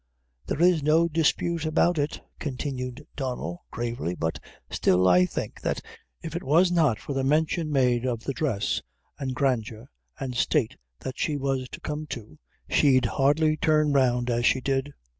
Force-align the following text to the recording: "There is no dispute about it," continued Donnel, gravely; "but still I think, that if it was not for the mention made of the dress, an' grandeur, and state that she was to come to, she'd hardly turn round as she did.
"There 0.47 0.63
is 0.63 0.81
no 0.81 1.07
dispute 1.07 1.63
about 1.63 1.99
it," 1.99 2.21
continued 2.39 3.05
Donnel, 3.15 3.63
gravely; 3.69 4.15
"but 4.15 4.39
still 4.71 5.07
I 5.07 5.27
think, 5.27 5.61
that 5.61 5.79
if 6.23 6.35
it 6.35 6.41
was 6.43 6.71
not 6.71 6.97
for 6.97 7.13
the 7.13 7.23
mention 7.23 7.71
made 7.71 8.03
of 8.03 8.23
the 8.23 8.33
dress, 8.33 8.81
an' 9.19 9.33
grandeur, 9.33 9.91
and 10.19 10.33
state 10.33 10.75
that 11.01 11.19
she 11.19 11.37
was 11.37 11.69
to 11.69 11.79
come 11.81 12.07
to, 12.07 12.39
she'd 12.67 13.05
hardly 13.05 13.57
turn 13.57 13.93
round 13.93 14.31
as 14.31 14.43
she 14.47 14.59
did. 14.59 14.91